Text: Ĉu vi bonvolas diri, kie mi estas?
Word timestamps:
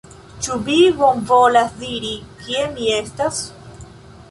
Ĉu 0.45 0.55
vi 0.69 0.77
bonvolas 1.01 1.77
diri, 1.83 2.15
kie 2.41 2.65
mi 2.73 2.91
estas? 2.97 3.45